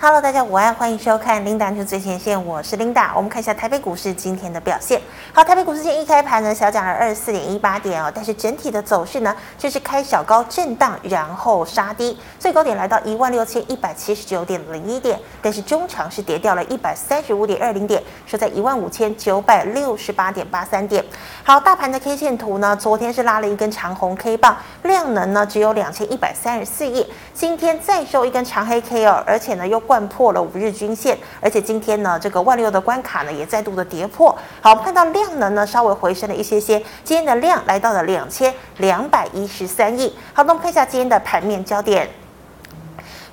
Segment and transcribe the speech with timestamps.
[0.00, 3.12] Hello，大家午安，欢迎收看《琳达 News 最前线》，我是琳达。
[3.16, 5.02] 我们看一下台北股市今天的表现。
[5.32, 21.04] 好，台北股市今天一开盘呢，小涨了二十四点一八点哦，但是整体的走势呢，就是开小高震荡，然后杀低，最高点来到一万六千一百七十九点零一点，但是中长是跌掉了一百三十五点二零点，收在一万五千九百六十八点八三点。
[21.42, 27.04] 好，大盘的 K 线图呢，昨天是拉了一根长红 K 棒，量能呢只有两千一百三十四亿，
[27.34, 29.82] 今天再收一根长黑 K 哦，而且呢又。
[29.88, 34.36] 贯破了五日均线，而且今天呢，这个万六的关卡呢也再度的跌破。
[34.60, 40.14] 好，我们看到量能呢稍微回升了一些些，今天的量来到了两千两百一十三亿。
[40.34, 42.06] 好，那我们看一下今天的盘面焦点。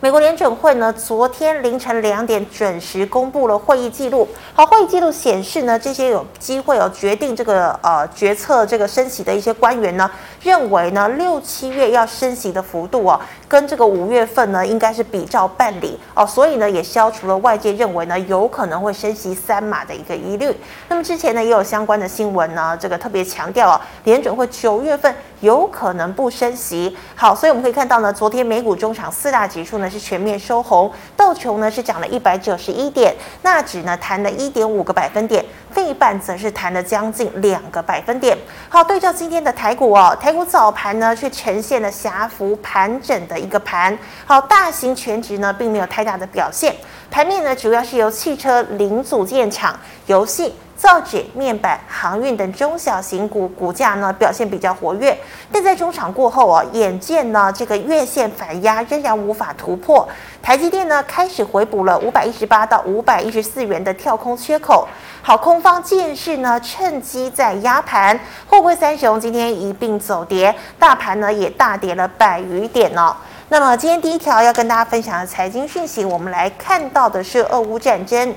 [0.01, 4.27] 美国联准会呢，昨天凌晨两点准时公布了会议记录。
[4.53, 10.11] 好，会议记录显示呢，这些有机会有决定这个呃决策这个升息的一些官员呢，
[10.43, 13.17] 认为呢六七月要升息的幅度哦，
[13.47, 20.53] 跟这个五月份呢应该是比照办理哦，所以呢也消除了外界认为呢有可能会升息三码的一个疑虑。
[20.89, 26.95] 那么之前呢也有相关的新闻呢，这个特别强调哦，联准会九月份有可能不升息。
[27.15, 29.84] 好，所以我们可以看到呢，昨天美股中场四大指数呢。
[29.89, 38.37] 是全面收红，道琼呢是涨了一百九十一点，纳指呢弹了一点五个百分点，费半则是弹了将近两个百分点。
[38.69, 43.97] 好，对照今天的台股哦，台股早盘呢却呈现了狭幅盘整的一个盘。
[44.25, 46.75] 好，大型全值呢并没有太大的表现，
[47.09, 50.53] 盘面呢主要是由汽车零组件厂、游戏。
[50.75, 55.17] 造纸、面板、航运等中小型股股价呢表现比较活跃，
[55.51, 60.07] 但在中场过后哦，眼见呢这个月线反压仍然无法突破，
[60.41, 64.85] 台积电呢开始回补了五百一十八到五百一十四元的跳空缺口，
[65.21, 73.15] 好，空方见势呢趁机在压盘，货柜三雄今天一并走跌，大盘呢也大跌了百余点哦。
[73.47, 78.35] 那么今天第一条要跟大家分享的财经讯息，我们来看到的是俄乌战争。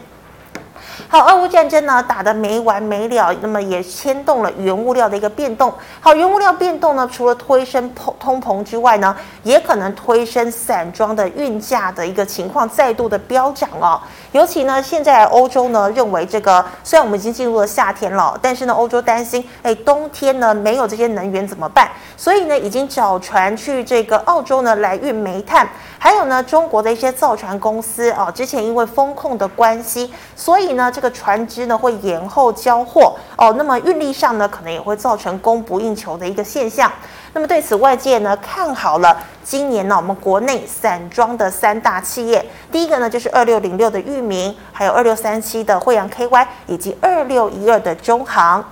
[1.10, 5.72] 好，俄乌战争呢打得没完没了，那么也牵动了原物料的一个变动。
[6.00, 13.98] 好，原物料变动呢，除了推升通通膨之外呢，也可能推升散装的运价的一个情况再度的飙涨哦。
[14.32, 21.90] 尤其呢，现在欧洲呢认为这个虽然我们已经进入了夏天了，但是呢，欧洲担心，哎，冬天呢没有这些能源怎么办？
[22.16, 25.66] 所以呢，已经找船去这个澳洲呢来运煤炭。
[25.98, 33.54] 还有呢，中国的一些造船公司啊，之前因为风控的关系，所以呢，这个船只呢会延后交货哦。
[33.56, 36.90] 那么运力上呢，可能也会造成供不应求的一个现象。
[37.38, 48.64] 那么对此，外界呢看好了今年呢我们国内散装的三大企业，第一个呢就是二六零六的裕民，还有二六三七的惠阳 KY，以及二六一二的中航。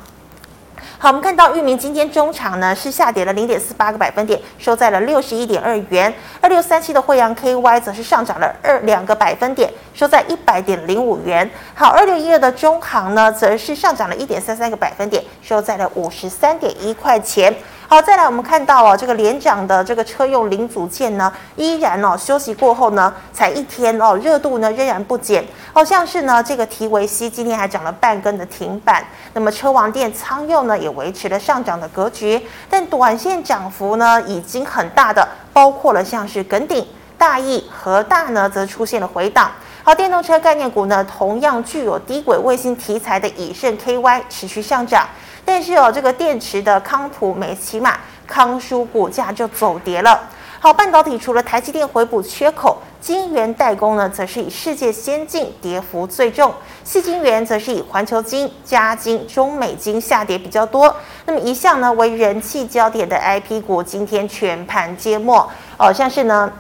[0.99, 6.13] 好，我们看到裕民今天中场呢是下跌了零点四八个百分点，收在了六十一点二元。
[6.41, 11.49] 二六三七的惠阳 KY 则是上涨了二两个百分点，收在一百点零五元。
[11.73, 17.55] 好，二六一二的中行呢则是上涨了一点三三个百分点，收在了五十三点一块钱。
[17.89, 25.45] 好，再来我们看到哦，这个连涨的这个车用零组件呢，依然哦休息过后呢，才一天哦，热度呢仍然不减。
[25.73, 29.05] 好像是呢这个提维西今天还涨了半根的停板。
[29.35, 36.85] 那么车王电、仓佑呢也维持了上涨的格局，但短线涨幅呢已经很大的，包括了像是耿鼎、
[37.17, 39.53] 大益、和大呢则出现了回档。
[39.85, 45.07] 好，电动车概念股呢同样具有低轨卫星题材的以盛 KY 持续上涨。
[45.47, 47.97] 但是哦，这个电池的康普、美琪玛、
[48.27, 50.29] 康舒股价就走跌了。
[50.59, 56.53] 好，半导体除了台积电回补缺口，晶圆代工呢，则是以世界先进跌幅最重。
[56.85, 60.95] 矽晶圆则是以环球晶、加晶、中美晶下跌比较多。
[61.27, 66.53] 那么一向呢为人气焦点的 IP 股，今天全盘皆末哦，像是呢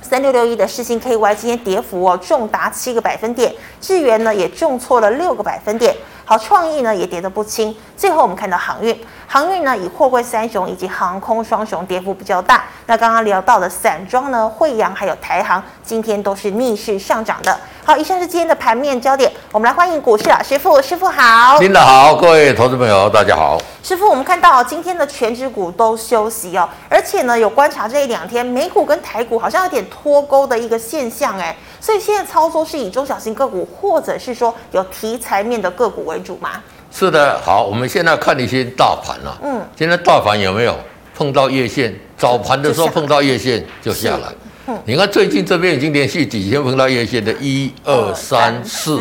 [0.00, 5.96] 三六六一的世芯 KY 今天跌幅哦重达七个百分点，智原呢也重挫了六个百分点。
[6.24, 7.74] 好，创意呢也跌得不轻。
[7.96, 8.98] 最后我们看到航运，
[9.32, 12.64] 航运呢以货柜三雄以及航空双雄跌幅比较大。
[12.84, 17.58] 那刚刚聊到的散装呢，慧洋还有台航今天都是逆势上涨的。
[17.82, 19.32] 好，以上是今天的盘面焦点。
[19.50, 21.58] 我们来欢迎股市老师傅，师傅好。
[21.58, 23.58] 听得好，各位投资朋友大家好。
[23.82, 31.56] 师傅，我们看到今天的全指股都休息哦，而且呢有观察这一两天美股跟台股好像有点脱钩的一个现象哎。
[31.80, 36.60] 所以现在操作是以中小型个股，或者是说有题材面的个股为主吗？
[36.92, 39.38] 是的，好，我们现在看一些大盘啊。
[39.42, 40.76] 嗯，现在大盘有没有
[41.16, 41.94] 碰到月线？
[42.16, 44.28] 早盘的时候碰到月线就下来。
[44.66, 49.00] 嗯，你看最近这边已经连续几天碰到月线的，一二三四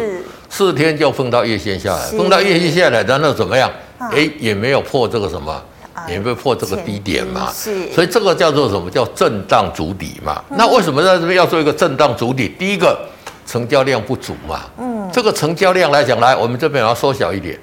[0.50, 3.70] 四天就碰到月线下来，碰到月线下来，然后怎么样？
[4.00, 5.62] 哎，也没有破这个什么。
[6.08, 10.42] 也会破这个低点嘛，是，所以这个叫做什么叫震荡筑底嘛？
[10.50, 12.50] 那为什么在这边要做一个震荡筑底？
[12.58, 12.98] 第一个，
[13.46, 14.62] 成交量不足嘛。
[14.80, 17.60] 嗯，这个成交量来讲，来我们这边要缩小一点。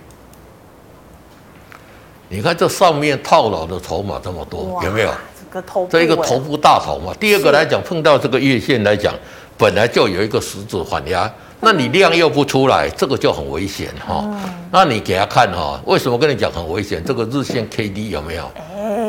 [2.28, 5.10] 你看这上面套牢的筹码这么多，有没有？
[5.50, 7.14] 这个头部，这一个头部大头嘛。
[7.18, 9.14] 第二个来讲，碰到这个月线来讲，
[9.56, 11.30] 本来就有一个十字反压，
[11.60, 14.22] 那你量又不出来，这个就很危险哈。
[14.70, 17.02] 那你给他看哈，为什么跟你讲很危险？
[17.02, 18.50] 这个日线 K D 有没有？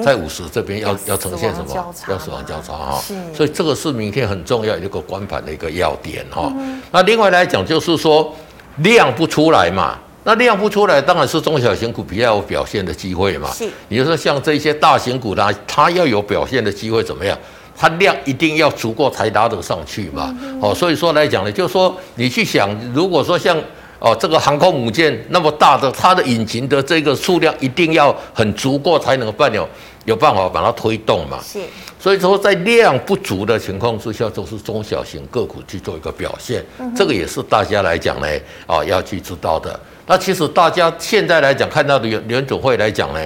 [0.02, 1.94] 在五十这边要要呈现什么？
[2.08, 3.04] 要死亡交叉哈。
[3.36, 6.50] 所以这个是明天很重要一个关盘的一个要点哈。
[6.90, 8.34] 那另外来讲，就是说
[8.78, 9.98] 量不出来嘛。
[10.24, 13.50] 那量不出来，当然是中小型股比较有表现的机会嘛。
[13.52, 17.38] 是，你就说像这些大型股呢，它要有表现的机会怎么样？
[17.76, 20.36] 它量一定要足够才拉得上去嘛。
[20.62, 23.58] 哦，所以说来讲呢，就是说你去想，如果说像
[24.00, 29.68] 哦这个航空母舰那么大的，它的引擎的这个数量一定要很足够才能办有
[30.04, 31.40] 有办法把它推动嘛。
[31.42, 31.60] 是，
[32.00, 36.64] 所以说在量不足的情况之下，都是中小型个股去做一个表现。
[36.96, 38.28] 这个也是大家来讲呢，
[38.66, 39.78] 啊要去知道的。
[40.08, 43.20] 那其实大家现在来讲看到的联联准会来讲呢，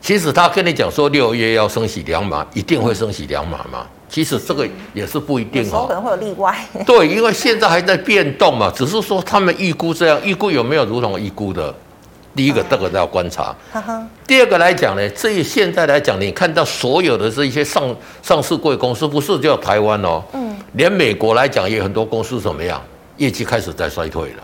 [0.00, 3.86] 其实他跟你讲说六月要升息两码，一定会升息两码吗？
[4.10, 6.54] 其实这个也是不一定哦，可能会有例外。
[6.84, 11.74] 对，因为现在还在变动嘛，只是说他们预估这样，预估有没有如同预估的？
[12.34, 13.54] 第一个这个都要观察。
[14.26, 22.82] 第二个来讲呢，这现在来讲，你看到所有的这一些上上市贵公司，不是叫台湾哦，嗯，连美国来讲也有很多公司怎么样，
[23.16, 24.42] 业绩开始在衰退了。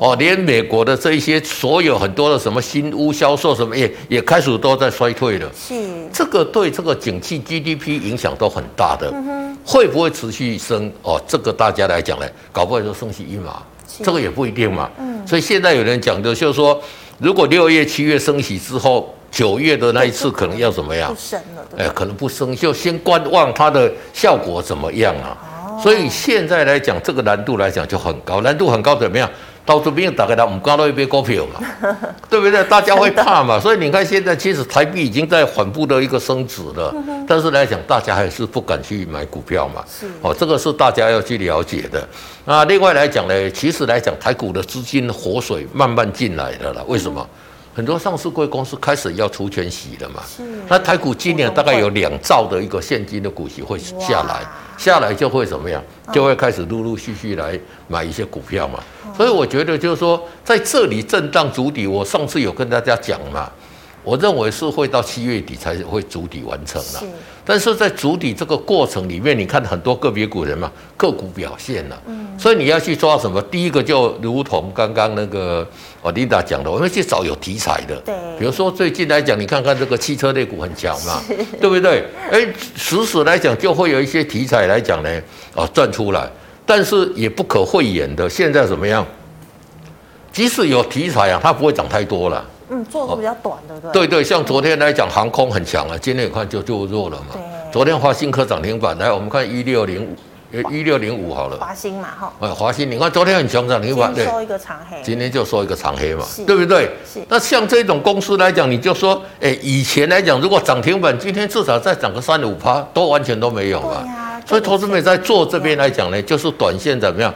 [0.00, 5.48] 哦，连美国的这一些所有很多的什么新屋销售什么也也开始都在衰退了。
[5.56, 5.74] 是，
[6.12, 9.12] 这个对这个景气 GDP 影响都很大的。
[9.64, 10.92] 会不会持续升？
[11.02, 13.62] 哦，这个大家来讲呢，搞不好就升息一码，
[14.02, 14.90] 这个也不一定嘛。
[14.98, 16.78] 嗯，所以现在有人讲的就是说，
[17.18, 21.12] 如果六月、七月升息之后，九月的那一次可能要怎么样？
[21.12, 25.36] 不升了，哎，可能不升，就先观望它的效果怎么样啊？
[25.66, 29.28] 哦，所以现在来讲，这个难度来讲就很高，难度很高，怎么样？
[29.66, 31.60] 到这边打开它，我们刚到一杯股票嘛，
[32.28, 32.62] 对不对？
[32.64, 36.94] 大家会怕嘛，所以你看现在其实台币已经在缓步的一个升值了，
[37.26, 39.82] 但是来讲大家还是不敢去买股票嘛。
[40.20, 42.06] 哦，这个是大家要去了解的。
[42.44, 47.26] 那另外来讲呢，其实来讲台股的资金活水慢慢进来的了，为什么？
[47.74, 50.22] 很多上市贵公司开始要除权息了嘛。
[50.68, 54.46] 那台股今年大概有两兆的一个现金的股息会下来，
[54.78, 55.82] 下来就会怎么样？
[56.12, 58.78] 就会开始陆陆续续来买一些股票嘛。
[59.16, 63.50] 所以我觉得就是说，在这里震荡筑底，我上次有跟大家讲嘛，
[64.04, 67.02] 我认为是会到七月底才会筑底完成了。
[67.44, 72.02] 但是在筑底这个过程里面，你看很多个别股人嘛，个股表现了。
[72.38, 73.40] 所以你要去抓什么？
[73.42, 75.68] 第一个就如同刚刚那个
[76.00, 77.94] 哦琳达讲的，我们去找有题材的。
[78.04, 78.14] 对。
[78.38, 81.22] 比如说最近来讲，你看看这个汽车类股很强嘛，
[81.60, 82.04] 对不对？
[82.30, 82.46] 哎，
[82.76, 85.20] 时时来讲就会有一些题材来讲呢，
[85.54, 86.28] 哦转出来。
[86.66, 89.06] 但是也不可讳言的，现在怎么样？
[90.32, 92.44] 即使有题材啊，它不会涨太多了。
[92.70, 93.92] 嗯，做的比较短，对不对？
[93.92, 97.36] 对对，像昨天来讲，航空很强啊，今天你看就就弱了嘛。
[97.72, 101.56] 昨天华新科涨停板，来我们看一六零五，一六零五好了。
[101.58, 102.32] 华新嘛，哈。
[102.40, 104.24] 哎，华新，你看昨天很强涨停板，对。
[104.24, 104.96] 收一个长黑。
[105.02, 106.90] 今天就收一个长黑嘛，对不对？
[107.04, 107.20] 是。
[107.28, 114.04] 那像这种公司来讲，你就说，哎，以前来讲，如果涨停板，今天至少再涨个三五趴，都完全都没有嘛。
[114.46, 117.34] 所以，投资者在做这边来讲呢，就是短线怎么样，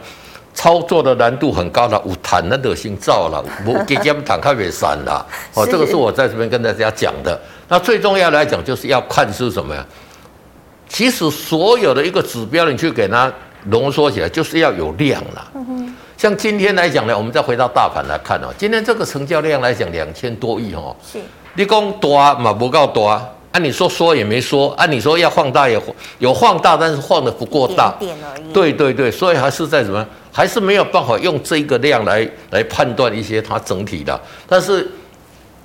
[0.59, 5.25] 操作的难度很高了，无谈那的心造了，我给他们谈开别散了。
[5.55, 7.39] 哦，这个是我在这边跟大家讲的。
[7.69, 9.85] 那最重要来讲，就是要看是什么呀？
[10.89, 13.31] 其实所有的一个指标，你去给它
[13.67, 15.49] 浓缩起来，就是要有量了。
[16.17, 20.93] 像今天来讲呢，我们再回到大盘来看哦，今天这个成交量来讲，两千多亿哦。
[21.09, 21.19] 是。
[21.53, 22.51] 你讲多嘛？
[22.51, 23.17] 不够多。
[23.51, 25.81] 按、啊、你说说也没说，按、啊、你说要放大也
[26.19, 28.53] 有放大，但是放的不够大，点点而已。
[28.53, 30.05] 对对对，所以还是在什么？
[30.31, 34.21] 还是没有办法用这个量来来判断一些它整体的。
[34.47, 34.87] 但是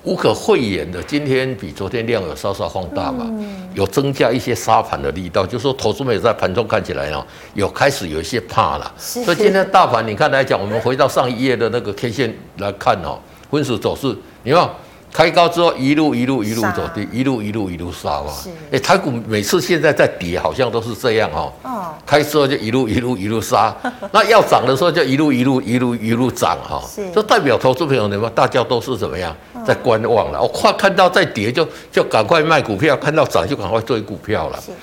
[0.01, 7.23] 无可讳言的，今天比昨天量有稍稍放大嘛，嗯、有增加一些杀盘的力道，就是说投资者在盘中看起来哦，
[7.53, 8.91] 有开始有一些怕了。
[8.97, 13.19] 是所以今天大盘你看来讲，我们回到上一页的那个 K 线来看哦，
[13.51, 14.67] 分时走势，你看。
[15.15, 18.33] 开高之后一路一路一路走低，一路一路一路杀嘛。
[18.69, 21.53] 哎，台股每次现在在跌，好像都是这样哦。
[21.63, 21.93] 哦。
[22.05, 23.73] 开之后就一路一路一路杀，
[24.11, 26.83] 那要涨的时候就一路一路一路一路涨哈。
[26.93, 27.09] 是。
[27.11, 29.33] 这代表投资朋友你们大家都是怎么样
[29.65, 30.41] 在观望了？
[30.41, 34.59] 我快看到在跌就就赶快卖股票，看到涨就赶快追股票了。
[34.59, 34.73] 是。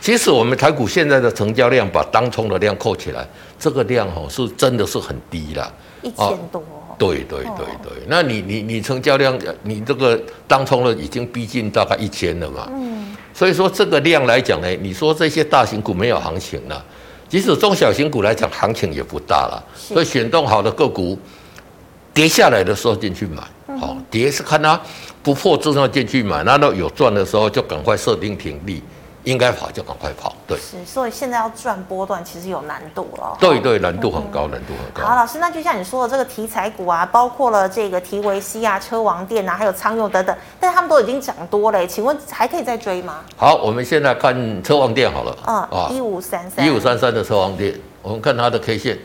[0.00, 3.24] 其实我们台股现在的成交量把当冲的量扣起来，
[3.56, 5.72] 这个量哦是真的是很低了。
[6.02, 6.60] 一千多。
[6.98, 16.84] 对对对对，那你你你成交量，你这个当冲了已经逼近大概一千了嘛，嗯，所以说这个量来讲呢，你说这些大型股没有行情了，
[17.28, 21.18] 即使中小型股来讲，行情也不大了，所以选动好的个股，
[22.14, 23.42] 跌下来的时候进去买，
[23.78, 24.80] 好、嗯，跌是看它
[25.22, 28.82] 不破之后进去买，那到有赚的时候就赶快设定停利。
[29.26, 30.56] 应该跑就赶快跑，对。
[30.56, 33.36] 是，所以现在要赚波段其实有难度了。
[33.40, 35.08] 对对，难度很高，嗯、难度很高。
[35.08, 43.20] 好，老师，那就像你说的这个题材股啊，包括了这个提维西啊、车王店啊，还有仓用等等，但是他们都已经涨多了，请问还可以再追吗？
[43.36, 45.36] 好，我们现在看车王店好了。
[45.44, 46.64] 嗯啊，一五三三。
[46.64, 48.96] 一五三三的车王店，我们看它的 K 线，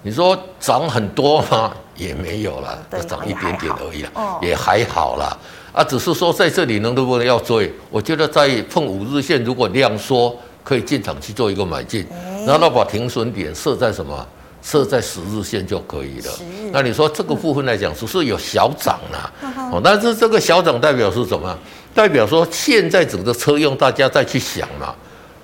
[0.00, 1.72] 你说涨很多吗？
[1.94, 5.36] 也没有了，就涨一点点而已了，哦、也还好啦。
[5.78, 7.72] 啊，只是说在这里能不能要追？
[7.88, 12.04] 我觉得在碰五日线，如果量缩，可以进场去做一个买进，
[12.44, 14.26] 然后把停损点设在什么？
[14.60, 16.32] 设在十日线就可以了。
[16.72, 19.32] 那你说这个部分来讲，只是有小涨啦，
[19.72, 21.56] 哦，但是这个小涨代表是什么？
[21.94, 24.92] 代表说现在整个车用大家再去想嘛，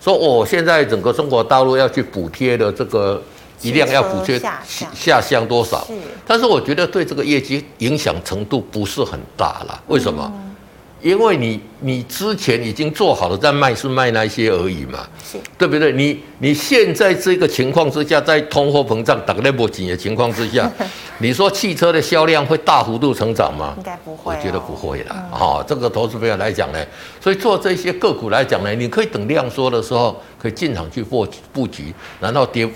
[0.00, 3.23] 说我现在整个中国大陆要去补贴的这个。
[3.64, 4.62] 一辆要补贴下
[4.94, 5.87] 下乡多少？
[6.26, 9.83] 但是我觉得对这个业绩影响程度不是很大了。
[9.88, 10.33] 为什么？
[11.02, 15.06] 因为你你之前已经做好了在卖，是卖那些而已嘛，
[15.59, 15.92] 对不对？
[15.92, 20.71] 你你现在这个情况之下，在通货膨胀、打个那么紧的情况之下，
[21.21, 23.75] 你说汽车的销量会大幅度成长吗？
[23.76, 25.14] 应该不会，我觉得不会了。
[25.30, 26.83] 啊，这个投资朋友来讲呢，
[27.21, 32.66] 所以做这些个股来讲呢，你可以等量缩的时候，可以进场去布布局，然后跌。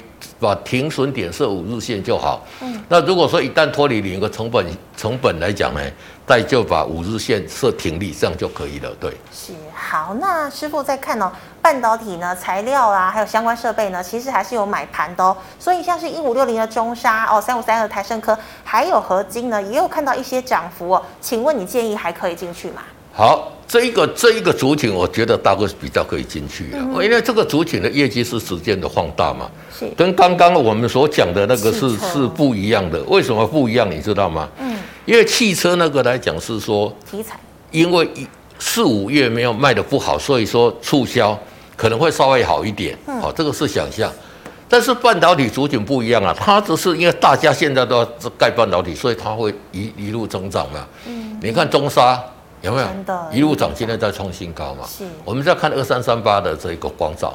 [0.40, 2.44] 把停损点设五日线就好。
[2.60, 5.80] 嗯，那如果说一旦脱离你一个成本成本来讲呢，
[6.26, 8.90] 再就把五日线设停利，这样就可以了。
[9.00, 10.14] 对，是好。
[10.20, 11.30] 那师傅再看哦，
[11.62, 15.36] 半导体呢，材料啊，还有相关设备呢，其实还是有买盘的哦。
[15.58, 21.02] 所以像是一五六零的中沙哦，三五三二的台胜科，还有合金呢，也有看到一些涨幅哦。
[21.20, 22.82] 请问你建议还可以进去吗？
[23.18, 23.52] 好。
[23.70, 29.46] 这一个这一个族群，我觉得大概是比较可以进去的，因为这个族群的业绩是时间的放大嘛，
[29.94, 32.98] 跟刚刚我们所讲的那个是是不一样的。
[33.02, 33.86] 为什么不一样？
[33.90, 34.48] 你知道吗？
[34.58, 37.38] 嗯，因为汽车那个来讲是说题材，
[37.70, 38.08] 因为
[38.58, 41.38] 四五月没有卖的不好，所以说促销
[41.76, 42.96] 可能会稍微好一点。
[43.20, 44.10] 好，这个是想象。
[44.66, 48.04] 但是半导体族群不一样啊，它只是因为大家现在都要
[48.38, 50.86] 盖半导体，所以它会一一路增长嘛。
[51.06, 52.18] 嗯，你看中砂。
[52.60, 52.88] 有没有
[53.32, 53.70] 一路涨？
[53.72, 54.84] 今天在创新高嘛？
[54.86, 55.04] 是。
[55.24, 57.32] 我们在看二三三八的这一个光照，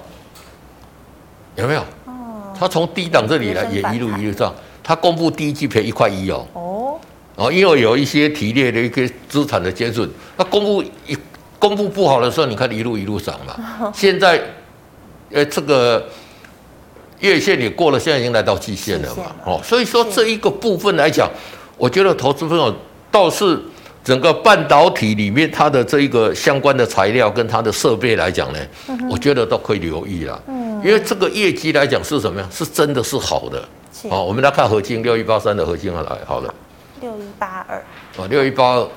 [1.56, 1.80] 有没有？
[2.06, 2.54] 哦。
[2.60, 4.54] 它从低档这里来，也一路一路涨。
[4.84, 6.46] 它公布第一季赔一块一哦。
[6.54, 7.00] 哦。
[7.36, 11.18] 哦，因为有一些提列的一个资产的减损，那公布一
[11.58, 13.92] 公布不好的时候，你看一路一路涨嘛。
[13.96, 14.42] 现在，
[15.32, 16.06] 呃，这个
[17.20, 19.24] 月线也过了，现在已经来到季线了嘛。
[19.46, 21.30] 哦，所以说这一个部分来讲，
[21.78, 22.76] 我觉得投资朋友
[23.10, 23.58] 倒是。
[24.04, 28.60] 整个半导体里面，它的这一个相关的材料跟它的设备来讲呢，
[29.10, 30.44] 我觉得都可以留意了。
[30.48, 32.48] 嗯，因为这个业绩来讲是什么呀？
[32.52, 33.64] 是真的是好的。
[34.10, 36.54] 好，我们来看合金六一八三的合金来，好了。
[37.00, 37.82] 六一八二。
[38.18, 38.88] 哦，六一八二。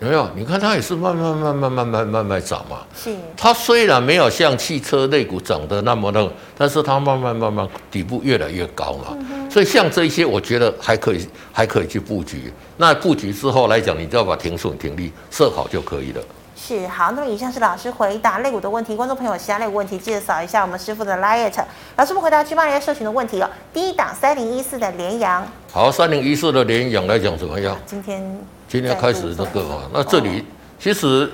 [0.00, 0.28] 有没有？
[0.34, 2.78] 你看它也是慢慢慢慢慢慢慢慢涨嘛。
[2.94, 3.14] 是。
[3.36, 9.16] 它虽然没有像汽车类股涨得那么那个，但是它慢慢慢慢底部越来越高嘛。
[9.50, 12.52] 所以像这些，我觉得还可以，还可以去布局。
[12.76, 16.20] 那布局之后来讲，你就要把停损停利设好就可以了。
[16.54, 21.52] 是好，那么以上是老师回答类股的问题，观众朋友其他类股问题记得扫一下我们师傅的 LINE。
[21.96, 23.48] 老师们回答去帮人家社群的问题哦。
[23.72, 27.76] 第一档三零一四的联阳，好，三零一四的联阳来讲怎么样？
[27.86, 28.22] 今天
[28.68, 30.44] 今天开始这个嘛，那这里
[30.78, 31.30] 其实。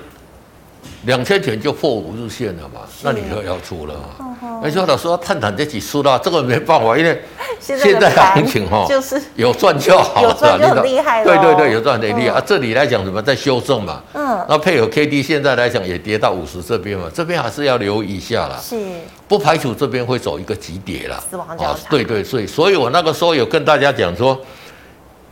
[1.05, 4.59] 两千点就破五日线了嘛，那你就要出了嘛。
[4.61, 7.21] 而且老师要探探这几出了，这个没办法，因为
[7.57, 11.25] 现在行情哈，就是有赚就好了，有赚就很厉害了。
[11.25, 12.43] 对对对，有赚很厉害啊。
[12.45, 14.03] 这里来讲什么在修正嘛？
[14.13, 18.59] 嗯，那配合 K D 现在来讲也跌到五十这边嘛，这边还是要留意一下啦。
[18.61, 18.77] 是，
[19.25, 21.23] 不排除这边会走一个急跌啦。
[21.29, 21.79] 死亡交叉。
[21.89, 24.37] 对对，所以所以我那个时候有跟大家讲说，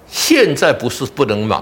[0.08, 1.62] 现在不是不能买。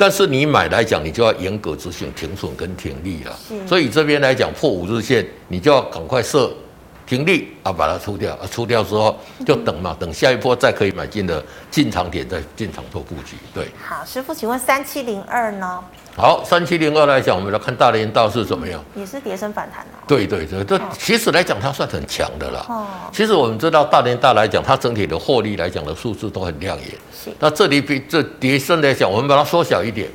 [0.00, 3.38] 但是你买来讲，你就要严格执行停损跟停利了。
[3.66, 6.50] 所以这边来讲破五日线，你就要赶快设
[7.10, 13.36] 停利啊，把它出掉啊，出掉之后就等嘛，等下一波再可以买进的进场点再进场做布局。
[13.52, 15.82] 对，好，师傅，请问三七零二呢？
[16.16, 18.80] 好，三七零二来讲，我们来看大连大是怎么样？
[18.94, 19.98] 也是跌升反弹哦。
[20.06, 22.64] 对对对，这其实来讲它算很强的了。
[22.68, 22.86] 哦。
[23.12, 26.90] 其实我们知道大连大来讲，它整体的获利来讲的数字都很亮眼。
[27.12, 27.32] 是。
[27.40, 30.08] 那这里比这跌升来讲，我们把它缩小一点。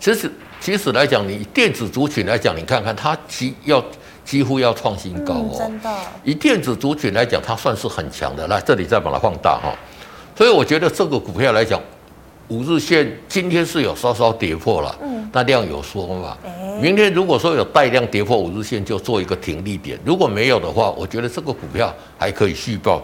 [0.00, 3.84] 其实其实来讲，你电子族群来讲，你看看它其要
[4.24, 5.56] 几乎要创新高哦。
[5.58, 5.90] 真的。
[6.22, 8.46] 以电子族群来讲，它算是很强的。
[8.48, 9.74] 来这里再把它放大哈。
[10.36, 11.80] 所以我觉得这个股票来讲。
[12.48, 16.36] 五日线今天是有稍稍跌破了，嗯，那量有缩嘛？
[16.78, 19.98] 明天如果说有带量跌破五日线，就做一个停利点。
[20.04, 23.02] 如果没有的话，我觉得这个股票还可以续抱，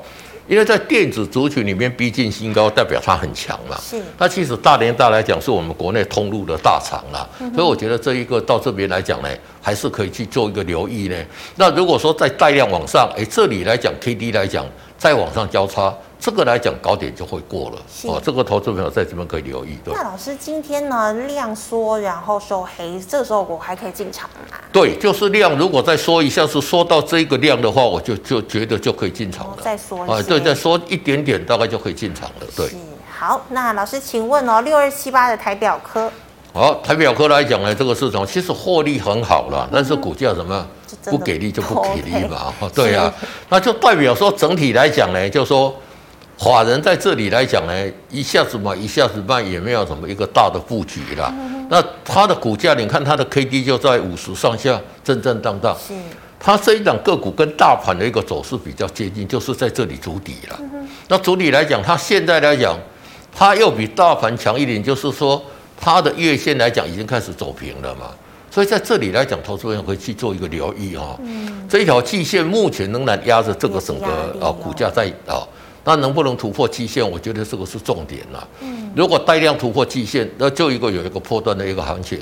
[0.50, 3.78] 因为在电子族群里面逼近新高，代表它很强嘛。
[3.80, 4.02] 是。
[4.18, 9.28] 那其实大连大来讲是我们国内通路的大厂啦，所以我觉得这一个到这边来讲呢，
[9.62, 11.14] 还是可以去做一个留意呢。
[11.54, 14.66] 那如果说在带量往上，哎，这里来讲 K D 来讲
[15.00, 15.92] 再往上交叉。
[16.22, 19.78] 这个来讲高点就会过了哦，这个投资朋友在这边可以留意。
[19.82, 24.58] 对，那老师今天呢量缩，然后收黑，这个时候我还可以进场吗？
[24.70, 29.56] 对，就是量如果再缩一下，是缩到这个量的话，我就就觉得就可以进场了。
[29.62, 32.46] 再缩啊，对，再缩一点点，大概就可以进场了。
[32.54, 32.70] 对，
[33.10, 36.12] 好，那老师请问哦，六二七八的台表科，
[36.52, 40.66] 好，台表科来讲呢，这个市场其实获利很好了，但是股价什么
[41.04, 43.12] 不给力就不给力嘛，对呀，
[43.48, 45.74] 那就代表说整体来讲呢，就说。
[46.42, 47.74] 法人在这里来讲呢，
[48.08, 51.30] 一下子买，一下子卖，也没有什么一个大的布局啦。
[51.68, 55.76] 那它的股价，你看它的 K D 就在五十上下，震震荡荡。
[55.76, 55.92] 是。
[56.38, 60.58] 它这一档个股跟大盘的一个走势比较接近，就是在这里筑底了。
[61.08, 62.74] 那筑底来讲，它现在来讲，
[63.36, 65.44] 它又比大盘强一点，就是说
[65.78, 68.06] 它的月线来讲已经开始走平了嘛。
[68.50, 71.16] 所以在这里来讲，投资人会去做一个留意哈。
[71.22, 71.66] 嗯。
[71.68, 74.06] 这一条季线目前仍然压着这个整个
[74.40, 75.46] 啊股价在啊。
[75.82, 77.08] 那能不能突破季线？
[77.08, 78.48] 我觉得这个是重点了。
[78.60, 82.18] 嗯，如果带量突破季线，那就一个有一个破断的一个行情。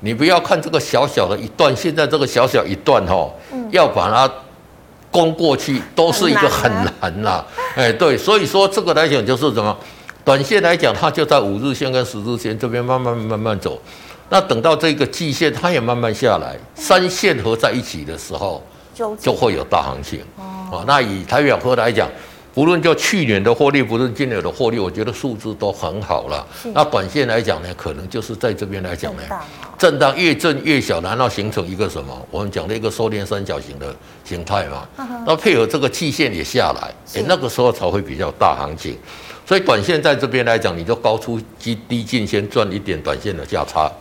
[0.00, 3.30] 你不要看这个小小的一段，现在这个小小一段哈，
[3.70, 4.30] 要把它
[5.10, 7.44] 攻过去都是一个很难呐。
[7.76, 9.74] 哎，对，所以说这个来讲就是什么？
[10.24, 13.80] 短线来讲，它就在五日线跟十日线这边慢慢慢慢走。
[14.28, 18.62] 那等到这个季线它也慢慢下来，三线合在一起的时候，
[19.20, 20.20] 就会有大行情。
[20.36, 22.08] 哦，那以台表科来讲。
[22.56, 26.46] 不论就去年的获利，不论今年的获利，我觉得数字都很好了。
[26.72, 29.22] 那短线来讲呢，可能就是在这边来讲呢，
[29.76, 32.26] 震荡越震越小，然后形成一个什么？
[32.30, 34.88] 我们讲的一个收敛三角形的形态嘛。
[35.26, 38.96] 那配合这个季线也下来，诶，那个时候才会比较大行情。
[39.44, 43.92] 所以短线在这边来讲，你就高出低低进，先赚一点短线的价差。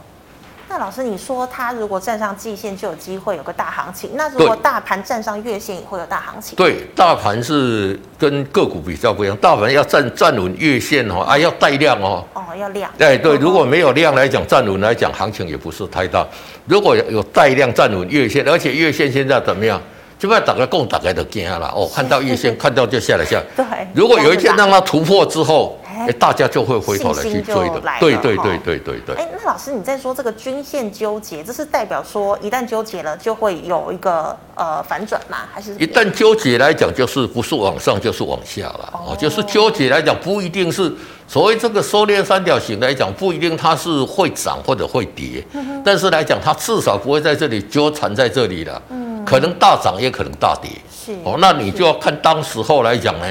[0.67, 6.55] 那老师，你说它如果站上季线就有机会有个大行情，那如果大盘站上月线也会有大行情？
[6.55, 16.25] 对，大盘是跟个股比较不一样，大盘要站站稳月线哦，啊要带量哦，哦要量，哎对，如果没有量来讲，站稳来讲行情也不是太大。
[16.65, 19.79] 如果有带量站稳月线，而且月线现在怎么样？
[20.17, 23.39] 基本上打个共打开都惊了哦，看到月线 看到就下来下。
[23.55, 25.79] 对，如果有一天让它突破之后。
[26.07, 29.15] 哎，大家就会回头来去追的，对对对对对对。
[29.15, 35.39] 哎，那老师你在说这个均线纠结，这是代表说一旦纠结了就会有一个呃反转吗？
[35.53, 40.93] 还是一旦纠结来讲，就是不是往上就是往下了哦，就是纠结来讲不一定是
[41.27, 45.43] 所谓这个收敛三角形来讲，不一定它是会涨或者会跌，
[45.83, 53.25] 但是来讲它至少不会在这里纠缠在这里了，嗯，可能大涨也可能大跌，是哦，那你就要看当时候来讲呢。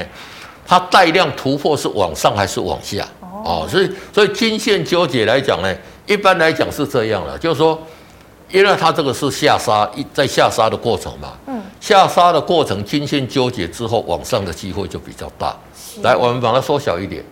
[0.67, 3.07] 它带量突破是往上还是往下？
[3.21, 5.71] 哦，所以所以均线纠结来讲呢，
[6.07, 7.79] 一般来讲是这样的，就是说，
[8.49, 15.55] 因为它这个是下杀一在下杀的过程嘛，嗯，下杀的过程均线纠结之后往上的机会就比较大。
[16.01, 17.23] 来，我们把它缩小一点。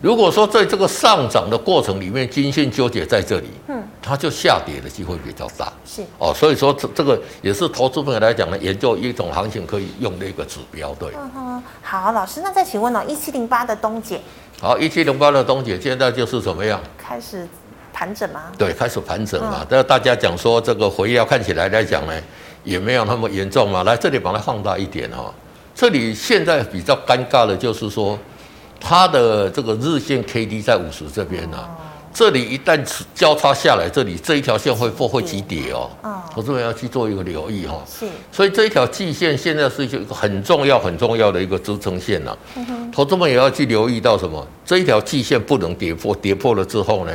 [0.00, 11.12] 如果说在这个上涨的过程里面，均线纠结在这里，嗯，它就下跌的机会比较大，是哦，所以说这这个也是投资朋友来讲呢，研究一种行情可以用的一个指标，对。
[11.14, 14.18] 嗯哼，好，老师，那再请问哦，一七零八的东姐，
[14.60, 16.80] 好，一七零八的东姐现在就是怎么样？
[16.96, 17.46] 开始
[17.92, 18.44] 盘整吗？
[18.56, 19.66] 对，开始盘整嘛。
[19.68, 22.14] 但、嗯、大家讲说这个回要看起来来讲呢，
[22.64, 23.84] 也没有那么严重嘛。
[23.84, 25.30] 来这里把它放大一点哦，
[25.74, 28.18] 这里现在比较尴尬的就是说。
[28.80, 31.66] 它的这个日线 K D 在五十这边呢、啊，
[32.18, 32.76] 这里一旦
[33.14, 35.88] 交叉下来，这里这一条线会破会急跌哦？
[36.34, 37.82] 投资人要去做一个留意哈、哦。
[37.88, 42.58] 是，所以这一条季线现在是一个很重要、很重要的一个支撑线呐、啊。
[42.92, 44.44] 投资们也要去留意到什么？
[44.66, 47.12] 这一条季线不能跌破，跌破了之后呢，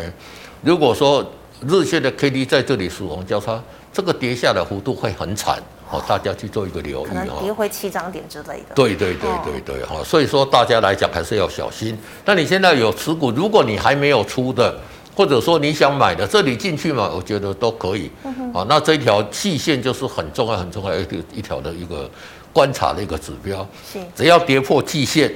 [0.61, 1.29] 如果说
[1.67, 3.61] 日线的 K D 在这里死亡交叉，
[3.91, 5.61] 这个跌下的幅度会很惨。
[5.93, 8.73] 哦，大家去做一个留意哦，跌回起涨点之类的。
[8.73, 11.95] 对对对对对，哈，所以说大家来讲还是要小心。
[12.25, 14.75] 那你现在有持股，如果你还没有出的，
[15.15, 18.09] 或者说你想买的，这里进去嘛，我觉得都可以。
[18.51, 22.09] 好，那这条季线就是很重要很重要一个一条的一个
[22.51, 23.67] 观察的一个指标。
[23.91, 25.31] 是，只要跌破季线，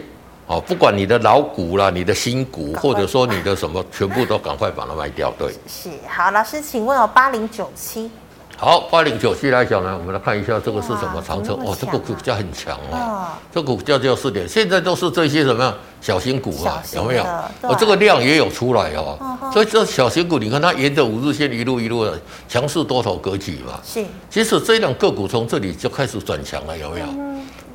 [0.47, 5.31] 哦，不管你的老股啦，你的新股，或者说你的什么，全部都赶快把它卖掉。
[5.37, 5.91] 对，是。
[6.07, 8.09] 好，老师，请问哦，八零九七。
[8.59, 11.55] 好，八零九七来讲呢，我们来看一下这个是什么长城。
[11.63, 17.23] 哦，这个股价很强哦，哦这个股价就四点，现在都是这些什么样小型股啊，有没有？
[17.61, 24.03] 哦，这个量也有出来哦，哦所以这小型股，你看它沿着五日线一路一路的强势多头格局嘛，是。
[24.27, 27.05] 其实这两个股从这里就开始转强了，有没有？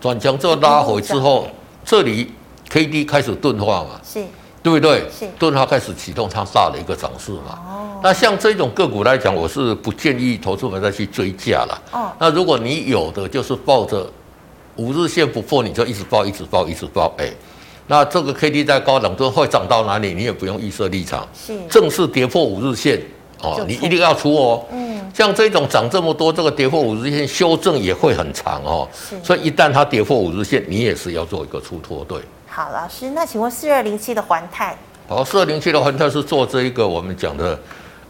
[0.01, 1.47] 转强之后拉回之后，
[1.85, 2.33] 这里
[2.69, 4.25] K D 开始钝化嘛，是。
[4.63, 5.01] 对不对？
[5.11, 7.59] 是钝化开始启动它大的一个涨势嘛。
[7.67, 8.01] 哦。
[8.03, 11.83] 那像这种个股来讲，我是不建议投资者再去追价了。
[11.91, 12.13] 哦。
[12.19, 14.09] 那如果你有的就是抱着
[14.77, 17.13] 五日线不破，你就一直抱，一直抱，一直抱。
[17.19, 17.29] 哎，
[17.89, 20.15] 那这个 K D 在高档，都会涨到哪里？
[20.15, 21.27] 你也不用预设立场。
[21.35, 21.59] 是。
[21.69, 23.03] 正式跌破五日线
[23.41, 24.65] 哦，你一定要出哦。
[24.71, 25.11] 嗯。
[25.13, 28.89] 像这种涨这么多，这个跌破五日线修正也会很长哦。
[28.95, 29.17] 是。
[29.25, 32.19] 所以一旦它跌破五日线，你也是要做一个出脱对。
[32.55, 34.77] 好，老师，那请问四二零七的环太？
[35.09, 37.59] 好，四二零七的环太是做这一个我们讲的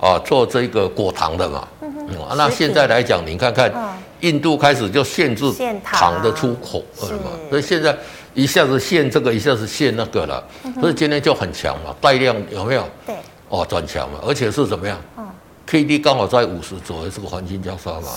[0.00, 1.68] 啊，做这个果糖的嘛。
[1.80, 2.08] 嗯哼。
[2.08, 3.72] 嗯，那现在来讲，你看看，
[4.18, 5.44] 印度开始就限制
[5.84, 7.96] 糖的出口了嘛，所以现在
[8.34, 10.42] 一下子限这个，一下子限那个了，
[10.80, 12.84] 所以今天就很强嘛，带量有没有？
[13.06, 13.14] 对。
[13.48, 14.98] 哦，转强嘛，而且是怎么样？
[15.18, 15.24] 嗯。
[15.64, 18.08] K D 刚好在五十左右，这个黄金交叉嘛，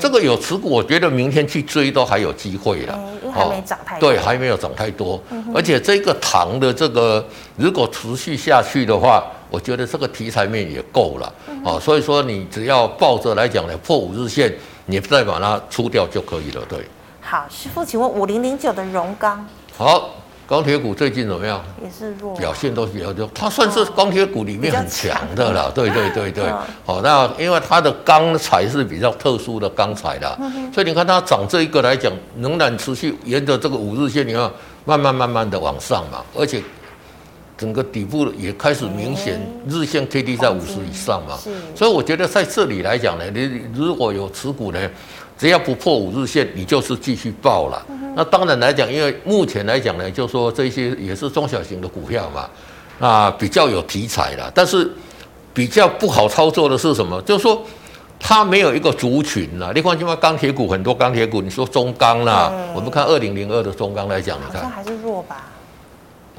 [0.00, 7.24] 这个有持股，我觉得明天去追都还有机会了，因为还没涨太多，对，还没有涨太多，嗯、而且这个糖的这个
[7.56, 14.52] 如果持续下去的话，我觉得这个题材面也够了，嗯、哦，所以说你只要抱着来讲呢，破五日线，
[14.86, 16.80] 你再把它出掉就可以了，对。
[17.20, 20.10] 好，师傅，请问五零零九的荣钢，好。
[20.46, 21.62] 钢铁股最近怎么样？
[21.82, 23.28] 也是弱，表现都比较弱。
[23.34, 25.70] 它算是钢铁股里面很强的了。
[25.70, 26.44] 对对对对。
[26.84, 30.38] 好，那因为它的钢材是比较特殊的钢材的，
[30.72, 34.50] 所以你看它涨这一个来讲，仍然持续沿着这个五日线，你看
[34.84, 36.62] 慢慢慢慢的往上嘛，而且
[37.56, 41.38] 整个底部也开始明显日线 K D 在五十以上嘛。
[41.74, 44.90] 所以我觉得在这里来讲呢，你如果有持股呢，
[45.38, 47.86] 只要不破五日线，你就是继续爆了。
[48.16, 52.48] 那当然来讲，因为目前来讲呢，就说这些也是中小型的股票嘛，
[52.98, 54.50] 啊，比较有题材了。
[54.54, 54.88] 但是
[55.52, 57.20] 比较不好操作的是什么？
[57.22, 57.60] 就是说
[58.20, 59.72] 它没有一个族群啦。
[59.74, 65.50] 你看，现在钢铁股很多，钢铁股，你说中钢啦，我们看二零零二的中钢来讲，你看还是弱吧。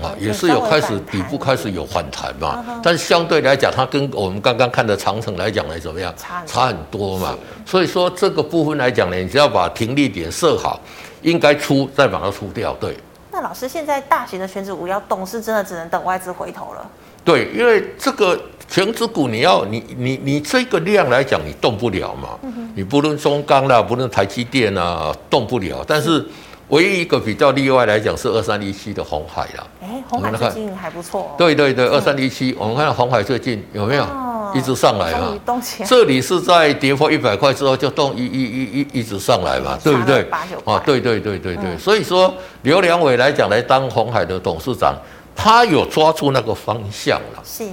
[0.01, 6.13] 啊，也是有开始底部开始有反弹嘛，但是相对来讲，它跟我们刚刚看的长城来讲呢怎么样？
[6.45, 7.33] 差很多嘛。
[7.65, 10.81] 所以说这个部分来讲呢，你只要把停利点设好，
[11.21, 12.73] 应该出再把它出掉。
[12.73, 12.97] 对。
[13.31, 16.85] 那老师现在大型的权值股要动，是真的只能等外资回头了？
[17.23, 22.37] 对，因为这个权值股你要你你你这个量来讲，你动不了嘛。
[22.75, 25.81] 你不论中钢啦，不论台积电啊，动不了。
[25.87, 26.25] 但是。
[26.69, 31.35] 唯一一个比较例外来讲是二三一七的鸿海啦，哎，鸿海最近还不错。
[31.37, 34.07] 对对对，二三一七，我们看鸿海最近有没有
[34.55, 35.37] 一直上来嘛？
[35.85, 40.23] 这里是在跌破一百块之后就动一一一一一直上来嘛，对不对？
[40.23, 40.73] 八九块。
[40.73, 44.95] 啊，对对对对对，所以说刘良伟来讲来当鸿海的董事长，
[45.35, 47.43] 他有抓住那个方向了。
[47.43, 47.63] 是。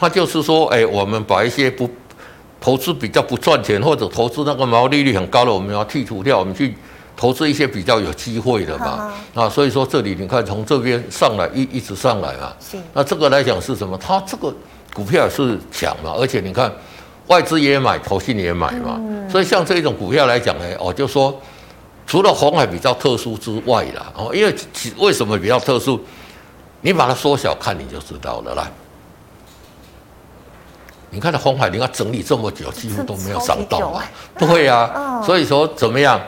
[0.00, 1.88] 他就是说，哎，我们把一些不
[2.60, 6.74] 投资比较不赚钱或者投资那个毛利率很高的，我们要剔除掉，我们去。
[7.20, 13.94] 投资一些比较有机会的嘛，啊，所以说这里你看从这边上来一一直上来嘛，是，那这个来讲是什么？
[13.98, 14.50] 它这个
[14.94, 16.72] 股票是强嘛，而且你看
[17.26, 18.98] 外资也买，投信也买嘛，
[19.30, 21.38] 所以像这种股票来讲呢，哦，就说
[22.06, 26.00] 除了红海比较特殊之外啦，哦，因为其为什么比较特殊？
[26.80, 28.66] 你把它缩小看你就知道了啦。
[31.10, 34.02] 你看它鸿海，你看整理这么久，几乎都没有涨到嘛，
[34.36, 36.18] 不会啊，所以说怎么样？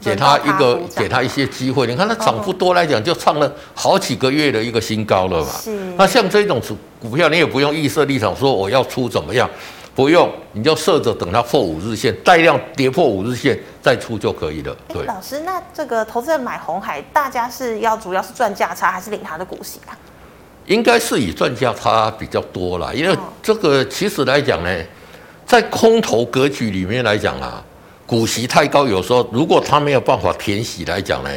[0.00, 1.86] 给他一个，给他一些机会。
[1.86, 5.50] 你看，它涨幅多来讲，就创了好几个月的一个新高了嘛。
[5.60, 5.70] 是。
[5.96, 6.62] 那像这种
[7.00, 9.48] 股票，你也不用预设立场说我要出怎么样，
[9.94, 14.76] 不用，你就设着等它破五日线，带量跌破五日线再出就可以了。
[14.88, 15.04] 对。
[15.04, 19.98] 老师，那这个投资人买红海，大家是要主要是赚价差，还是领他的股息啊？
[20.66, 24.70] 应该是以赚价差比较多啦，因为这个其实来讲呢，
[25.44, 27.64] 在空头格局里面来讲啊。
[28.08, 31.30] 股息太高，有时候如果他没有办法填息来讲呢，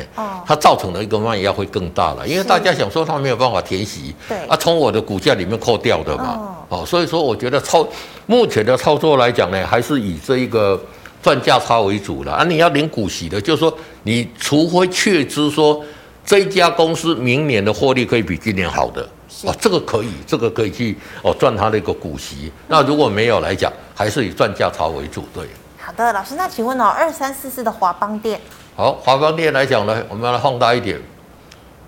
[0.48, 2.26] 它造成的一个卖压会更大了。
[2.26, 7.86] 因为大家想说他没有办法填息，对，啊，从我的股价里面扣掉的嘛，哦，所以说我觉得操
[8.26, 10.82] 目前的操作来讲呢，还是以这一个
[11.22, 12.32] 赚价差为主了。
[12.32, 15.84] 啊，你要领股息的，就是说你除非确知说
[16.26, 19.02] 这一家公司明年的获利可以比今年好的，
[19.44, 22.50] 哦，这个可以，这个可以去哦赚它的一个股息。
[22.70, 25.44] 那如果没有来讲，还是以赚价差为主，对。
[25.84, 28.39] 好的，老师，那请问哦，二三四四的华邦店，
[28.76, 31.02] 好，华邦店来讲呢，我们要来放大一点，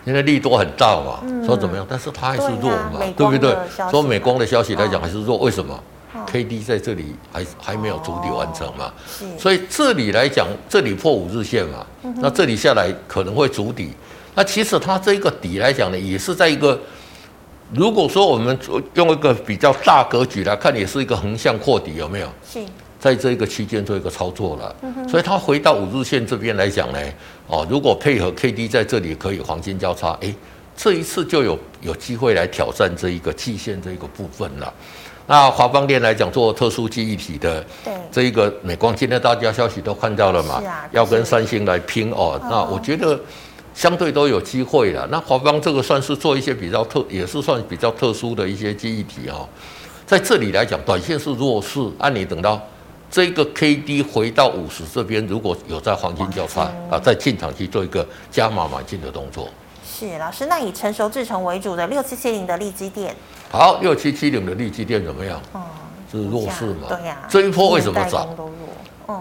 [0.03, 1.85] 因为利多很大嘛，嗯、说怎么样？
[1.87, 3.55] 但是它还是弱嘛，对，不对？
[3.91, 5.79] 说美光的消息来讲还是弱，为什么
[6.25, 13.93] ？，K D 在这里还还没有筑底完成嘛，是，所以这里来讲，这里破五日线嘛，那这里下来可能会筑底。
[14.33, 16.79] 那其实它这个底来讲呢，也是在一个，
[17.71, 18.57] 如果说我们
[18.95, 22.27] 用一个比较大格局来看，也是一个横向扩底，有没有？
[22.51, 22.59] 是。
[23.03, 24.73] 在这个区间做一个操作了，
[25.09, 26.99] 所以它回到五日线这边来讲呢，
[27.47, 30.33] 哦，如果配合 K D 在这里可以黄金交叉，诶，
[30.77, 34.73] 这一次就有有机会来挑战这一个季线这一个部分了。
[35.27, 42.39] 那华邦电来讲，做特殊记忆体的，对，这一个美光今天大家消息都看到了嘛，啊，要跟三星来拼哦。
[42.49, 43.19] 那我觉得
[43.75, 45.05] 相对都有机会了。
[45.11, 49.45] 那华邦这个算是做一些比较特，也是算比较特殊的一些记忆体哦，
[50.05, 52.61] 在这里来讲，短线是弱势，按你等到。
[53.13, 59.47] 这个 K D 回到五十这边，如果有在黄金交叉啊，在进场去做一个加码买进的动作。
[59.85, 63.15] 是老师，那以成熟制成为主的六七七零的力积电，
[63.51, 65.39] 好，六七七零的力积电怎么样？
[65.51, 65.61] 哦、
[66.11, 66.87] 嗯，是弱势嘛？
[66.89, 67.29] 对呀、啊。
[67.29, 68.27] 这一波为什么涨？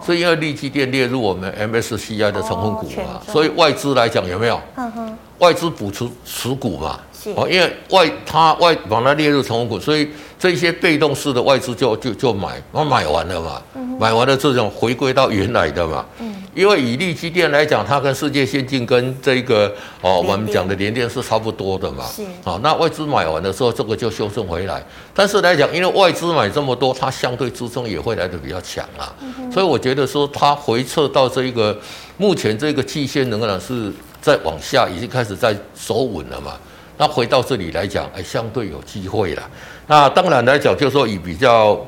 [0.07, 3.20] 是因为力积电列入我们 M S C I 的成分股嘛？
[3.26, 4.59] 哦、所以外资来讲有没有？
[4.76, 5.18] 嗯哼。
[5.40, 6.98] 外资补持持股嘛？
[7.35, 10.08] 哦，因为外它外把它列入成分股，所以
[10.38, 13.62] 这些被动式的外资就就就买，然后买完了嘛，
[13.98, 16.04] 买完了这种回归到原来的嘛。
[16.20, 22.04] 嗯因为以力积电来讲，它跟世界先进跟这个哦我们讲的联电是差不多的嘛。
[22.14, 24.85] 是好，那外资买完的时候，这个就修正回来。
[25.14, 29.14] 但是来讲，因为外资买这么多，它相对支撑也会来的比较强啊。
[29.50, 31.74] 所以我觉得说它回撤到这一个
[32.18, 36.52] 目前这个季线仍然是在往下，已经开始在守稳了嘛。
[36.98, 39.42] 那回到这里来讲，哎，相对有机会了。
[39.87, 41.81] 那当然来讲，就是说以比较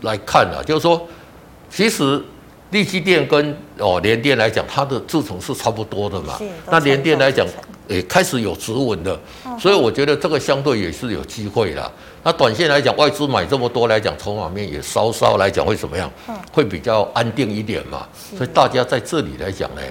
[0.00, 1.06] 来看啊，就是说，
[1.70, 2.20] 其实
[2.70, 6.40] 利基电跟哦联电来讲，它的制程是差不多的嘛。
[6.66, 7.46] 那联电来讲，
[7.86, 9.18] 也，开始有止稳的，
[9.58, 11.90] 所以我觉得这个相对也是有机会了。
[12.22, 16.10] 那短线来讲，外资买这么多来讲，筹码面也稍稍来讲会怎么样？
[16.52, 18.06] 会比较安定一点嘛。
[18.36, 19.82] 所以大家在这里来讲呢。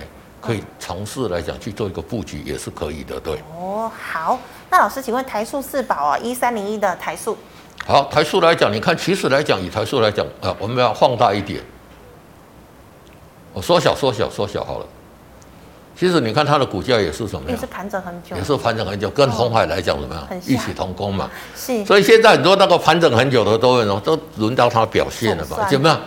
[0.42, 3.42] 可以尝试来讲去做一个布局也是可以的，对。
[3.58, 7.38] 哦，好，那老师，请问台塑四宝啊，一三零一的台塑。
[7.86, 11.62] 好，台塑来讲，你看，其实来讲，以台塑来讲啊，我们要放大一点，
[13.54, 14.86] 我缩小、缩小、缩小好了。
[15.98, 17.52] 其实你看它的股价也是什么样？
[17.52, 18.34] 也是盘整很久。
[18.36, 20.24] 也是盘整很久，跟红海来讲怎么样？
[20.30, 21.30] 哦、异曲同工嘛。
[21.58, 21.84] 是。
[21.84, 25.68] 所以现在很多那个盘整很久的都有，都轮到它表现了吧？
[25.70, 26.00] 怎么样？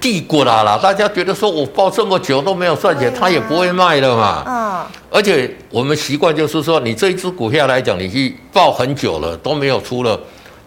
[0.00, 4.44] 地过啦啦，大家觉得说我抱这么久都没有赚钱，他也不会卖的嘛。
[4.46, 4.86] 嗯。
[5.10, 10.18] 而且我们习惯就是说，你这一只股票来讲，你去抱很久了都没有出了，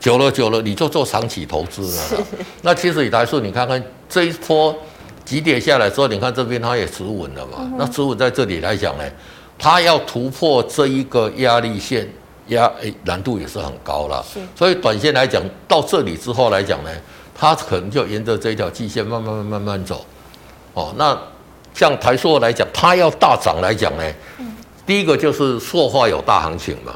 [0.01, 2.25] 久了久了你就做长期投资了。
[2.61, 4.75] 那其实以来说，你看看这一波
[5.23, 7.71] 急跌下来之后，你看这边它也止稳了嘛。
[7.77, 9.03] 那止稳在这里来讲呢，
[9.57, 12.05] 它要突破这一个压力线，
[12.47, 14.23] 压诶难度也是很高了。
[14.53, 16.89] 所以短线来讲，到这里之后来讲呢。
[17.37, 20.05] 它可能就沿着这一条季线慢慢慢慢慢走，
[20.73, 21.15] 哦，那
[21.73, 24.03] 像台塑来讲，它要大涨来讲呢，
[24.85, 26.95] 第一个就是塑化有大行情嘛，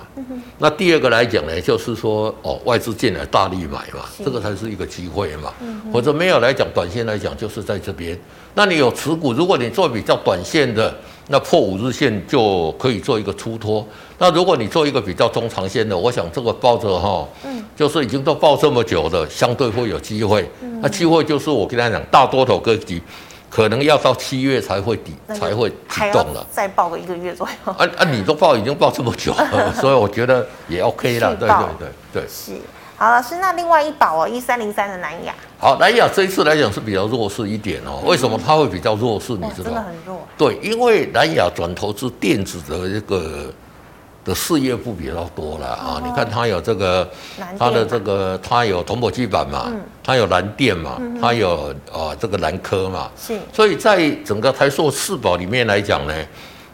[0.58, 5.54] 那第二个来讲呢，就是说哦外资进来大力买嘛，这个才是一个机会嘛，
[5.92, 8.18] 或者没有来讲，短线来讲就是在这边，
[8.56, 10.96] 那你有持股，如果你做比较短线的。
[11.32, 13.86] 那破五日线就可以做一个出脱。
[14.18, 20.50] 那如果你做一个比较中长线的，我想这个抱着哈，嗯，就是已经都抱这么久的，相对会有机会。
[20.82, 23.02] 那机会就是我跟他讲，大多头格局
[23.48, 26.46] 可能要到七月才会底才会启动了。
[26.52, 27.72] 再抱个一个月左右。
[27.74, 31.36] 啊啊，你都抱已经抱这么久了， 所以我觉得也 OK 了。
[31.36, 32.24] 对对对对。
[32.28, 32.54] 是。
[33.00, 35.34] 好，老师，那另外一宝哦，一三零三的南亚。
[35.58, 38.04] 好，南亚这一次来讲是比较弱势一点哦。
[38.06, 39.32] 为什么它会比较弱势？
[39.38, 39.74] 你知道吗？
[39.74, 40.28] 真的很弱。
[40.38, 43.54] 对，因为南亚转投资电子的这个
[44.26, 46.02] 的事业部比较多了啊。
[46.06, 47.10] 你看它有这个，
[47.58, 49.72] 它的这个它有铜箔基板嘛，
[50.04, 53.10] 它有蓝电嘛，它有啊这个蓝科嘛。
[53.18, 53.40] 是。
[53.54, 56.14] 所以在整个台塑四宝里面来讲呢，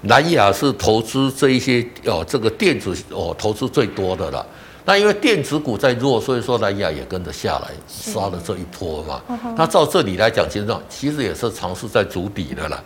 [0.02, 4.44] 南亚是投资这一些哦这个电子哦投资最多的了。
[4.86, 9.22] 那因为电子股在弱，所以说蓝亚也跟着下来杀了这一波嘛。
[9.58, 12.82] 那照这里来讲，其实上其实也是尝试在筑底的啦。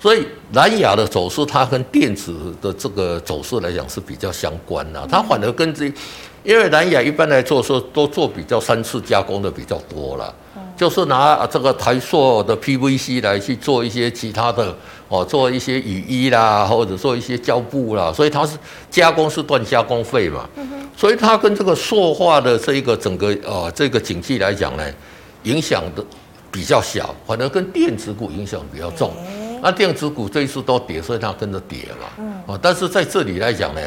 [0.00, 5.04] 所以蓝牙的走势，它跟电子的这个走势来讲是比较相关的。
[5.10, 5.86] 它反而跟这，
[6.44, 10.32] 因为蓝牙一般来做说都做比较三次加工的比较多了。
[10.78, 14.72] 就是拿这个台塑的 PVC 来去做一些其他的
[15.08, 18.56] 哦，做一些雨衣啦，或者做一些胶布啦，所以它是
[18.88, 20.48] 加工是断加工费嘛。
[20.96, 24.84] 所以它跟这个塑化的这一个整个呃这个景气来讲呢，
[25.42, 26.04] 影响的
[26.52, 29.12] 比较小，反而跟电子股影响比较重。
[29.60, 32.08] 那电子股这一次都跌，所以它跟着跌嘛。
[32.46, 32.58] 嗯。
[32.62, 33.80] 但是在这里来讲呢，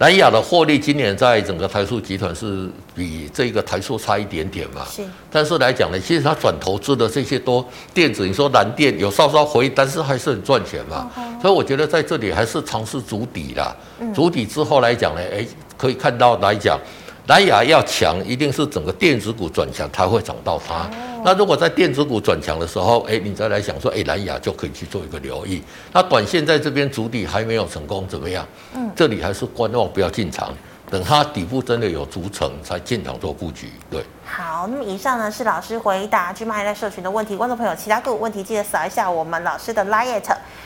[0.00, 4.82] 南亚的获利今年在整个台塑集团是比这个台塑差一点点嘛。
[4.90, 5.02] 是。
[5.30, 11.10] 但是来讲呢，其实它转投资的这些都电子，你说蓝电有稍稍回，但是还是很赚钱嘛。
[11.42, 13.76] 所以我觉得在这里还是尝试筑底啦。
[14.14, 16.80] 筑底之后来讲呢，哎，可以看到来讲。
[17.26, 20.90] 南亚要强，一定是整个电子股转强才会涨到它。
[21.22, 25.62] 那如果在电子股转强的时候，哎，你再来想说，哎，蓝牙就可以去做一个留意。
[25.92, 28.46] 那短线在这边主底还没有成功，怎么样？
[28.74, 30.52] 嗯，这里还是观望，不要进场。
[30.90, 33.72] 等它底部真的有筑成，才进场做布局。
[33.90, 37.36] 对，好，那么以上呢是老师回答 GMoney 赖社群的问题。
[37.36, 40.20] 观众朋友，其他各个问题记得扫一下我们老师的 Line。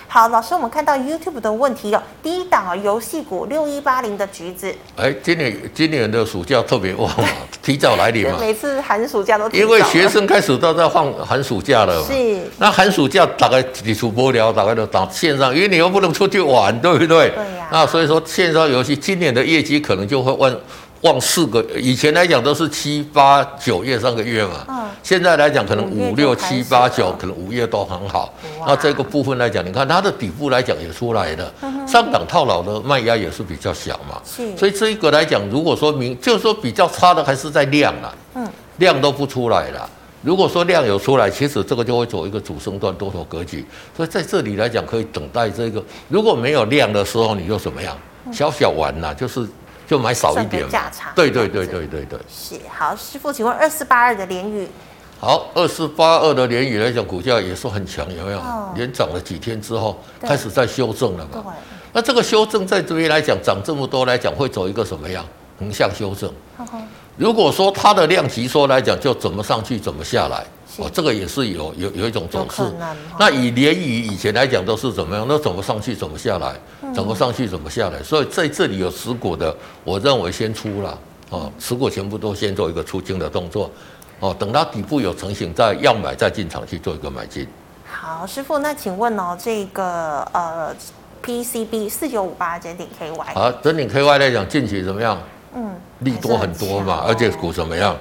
[0.06, 4.74] 好，老师，我们看到 YouTube 的问题哦第一档游戏股六一八零的橘子。
[4.96, 7.28] 哎，今年今年的暑假特别旺嘛，
[7.62, 8.36] 提早来临嘛。
[8.40, 9.48] 每次寒暑假都。
[9.50, 12.06] 因为学生开始都在放寒暑假了嘛。
[12.06, 12.42] 是。
[12.58, 17.30] 那寒暑假大概你出不了，大概都打线上，因为你又不能出去玩，对不对？
[17.30, 17.53] 对。
[17.74, 20.56] 那所以说线上游戏今年的业绩可能就会旺。
[21.00, 28.32] 旺四个，以前来讲都是七八九月三个月嘛，嗯，现在来讲可能五六七八九，可能五月都很好。
[28.66, 31.52] 那这个部分来讲，你看它的底部来讲也出来了，
[31.86, 34.56] 上档套牢的卖压也是比较小嘛，是。
[34.56, 39.90] 所以这一个来讲，如果说明就是说比较差的还是在量啊，嗯，量都不出来了。
[40.24, 43.64] 如果说量有出来，其实这个就会走一个主升段多头格局。
[43.96, 45.84] 所以在这里来讲，可以等待这个。
[46.08, 47.96] 如果没有量的时候，你就怎么样？
[48.32, 49.46] 小小玩呐，就是。
[49.86, 52.18] 就买少一点价差，对对对对对对。
[52.26, 54.66] 是好，师傅，请问二四八二的联宇。
[55.20, 58.38] 好，二四八二的联宇来讲，股价也是很强，有没有？
[58.38, 61.52] 哦、连涨了几天之后，开始在修正了嘛？
[61.92, 65.22] 那这个修正在这边来讲，涨这么多来讲，会走一个什么样？
[65.58, 66.32] 横向修正。
[66.56, 66.78] 呵呵
[67.16, 70.44] 如果说它的量级说来讲，就怎么上去怎么下来。
[70.76, 72.60] 哦，这个也是有有有一种走势。
[73.16, 75.24] 那以联宇以前来讲都是怎么样？
[75.28, 76.56] 那怎么上去怎么下来？
[76.92, 78.02] 怎么上去怎么下来？
[78.02, 80.98] 所以在这里有持股的，我认为先出了
[81.30, 83.70] 哦，持股全部都先做一个出清的动作
[84.18, 87.46] 哦，等它底部有成型，再要买再进场去做一个买进。
[87.88, 90.74] 好，师傅，那请问哦，这个呃
[91.24, 93.32] PCB 四九五八整顶 KY。
[93.32, 95.16] 好，整顶 KY 来讲近期怎么样？
[95.54, 97.96] 嗯，利多很多嘛，而且股怎么样？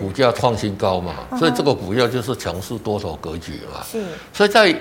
[0.00, 3.84] 股价创新高嘛，所以这个股票就是强势多头格局嘛。
[3.84, 4.02] 是，
[4.32, 4.74] 所以在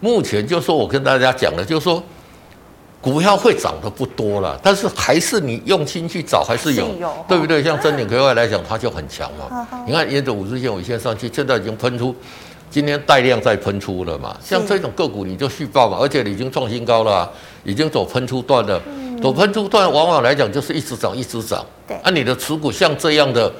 [0.00, 2.02] 目前就说，我跟大家讲的，就是说
[3.00, 6.88] 股票会涨的不多了，但是还是你用心去找，还是有，
[7.28, 7.62] 对不对？
[7.62, 9.68] 像真点 KY 来讲，它就很强嘛。
[9.86, 12.12] 你看沿着五日线、五线上去，现在已经喷出，
[12.68, 14.36] 今天带量在喷出了嘛。
[14.42, 17.30] 像这种个股你就续报嘛，而且你已经创新高了，
[17.62, 18.82] 已经走喷出段了。
[19.22, 21.64] 走喷出段往往来讲就是一直涨，一直涨。
[21.86, 23.52] 对，按你的持股像这样的。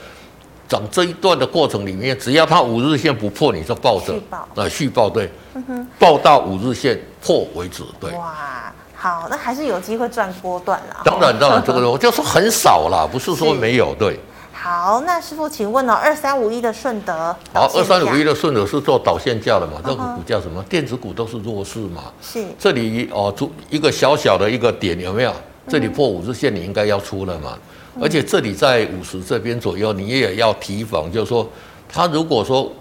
[0.68, 4.14] 涨这一段的过程里面，只要它五日线不破，你就抱着，
[4.55, 8.11] 啊，续抱对，嗯哼，抱到五日线破为止，对。
[8.11, 11.01] 哇，好，那还是有机会赚波段啦。
[11.03, 14.21] 当然，当然，这个就是很少啦，不是说没有，对。
[14.53, 15.94] 好，那师傅，请问呢？
[15.94, 19.81] 二三五一的顺德，好，二三五一的顺德是做导线架的嘛？
[19.83, 20.62] 这个股价什么？
[20.64, 22.12] 电子股都是弱势嘛？
[22.21, 22.44] 是。
[22.59, 25.33] 这里哦，出一个小小的一个点有没有？
[25.68, 27.59] 这里破五日线，你应该要出了嘛？
[28.00, 31.48] 而且这里在五十这边左右，你也要提防，就是说，
[31.88, 32.72] 它如果说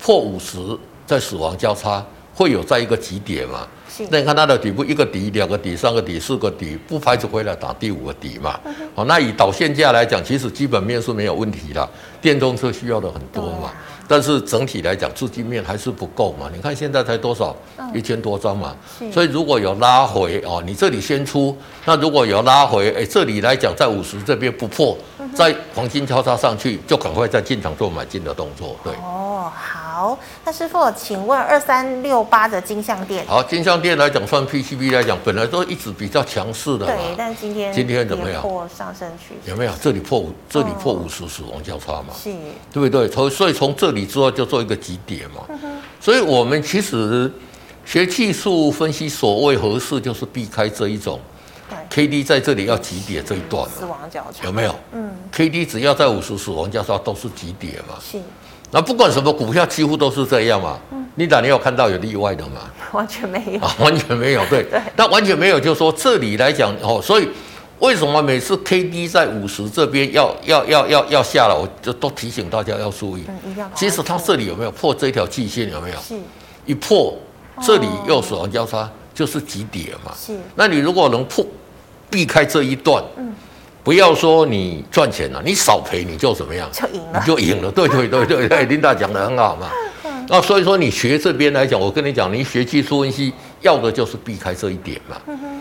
[0.00, 0.58] 破五十，
[1.06, 2.04] 在死亡交叉，
[2.34, 3.66] 会有在一个极点嘛？
[4.10, 8.58] 那你看它的底部，一个底、两个底、三个底、四个底，不排除回来打第五个底嘛？
[8.94, 11.88] 好，那以导线架来讲，其实基本面是没有问题的，
[12.20, 13.72] 电动车需要的很多嘛。
[14.06, 16.50] 但是整体来讲，资金面还是不够嘛。
[16.54, 17.56] 你看现在才多少，
[17.94, 18.76] 一千多张嘛。
[19.12, 21.56] 所以如果有拉回哦，你这里先出。
[21.84, 24.96] 那如果有拉回，哎，这里来讲在五十这边不破，
[25.32, 28.76] 在黄金交叉上去，就赶快在进场做买进的动作。
[28.84, 28.92] 对。
[28.94, 30.18] 哦，好。
[30.44, 33.24] 那师傅，请问二三六八的金像电？
[33.26, 36.84] 好，金像电来讲，算 PCB 来讲，本来都一直比较强势的。
[36.84, 38.42] 对，但今天今天怎么样？
[38.42, 39.50] 破上升趋势。
[39.50, 39.72] 有没有？
[39.80, 42.12] 这里破五，这里破五十死亡交叉嘛？
[42.22, 42.30] 是。
[42.70, 43.08] 对不对？
[43.08, 43.94] 从所以从这。
[43.94, 45.46] 里之后就做一个急跌嘛，
[46.00, 47.32] 所以我们其实
[47.84, 51.20] 学技术分析，所谓合适就是避开这一种
[51.90, 54.74] ，K D 在这里要急跌这一段，死亡交叉有没有？
[54.92, 58.18] 嗯，K D 只要在五十死亡交叉都是急跌嘛，是。
[58.70, 62.70] 那不管什么股票几乎都是这样嘛，嗯，你哪里有看到有例外的嘛？
[62.92, 67.28] 完全没有，啊 完全没有，对，但完全没有，就是说这里来讲哦，所以。
[67.80, 73.24] 为什么每次 K D 在五十这边要要要要要下来，我就都提醒大家要注意。
[73.74, 75.70] 其实它这里有没有破这条季线？
[75.70, 75.96] 有没有？
[75.96, 76.14] 是。
[76.64, 77.18] 一破，
[77.60, 80.14] 这里又死亡交叉，就是急跌嘛。
[80.16, 80.38] 是。
[80.54, 81.44] 那你如果能破，
[82.14, 83.34] 避开这一段，嗯，
[83.82, 86.70] 不要说你赚钱了，你少赔你就怎么样？
[86.72, 87.18] 就赢了。
[87.18, 87.72] 你就赢了。
[87.72, 89.68] 对对对对对，林达讲的很好嘛。
[90.28, 95.16] 那所以说你学这边来讲，我跟你讲，你学技术分析要的就是避开这一点嘛。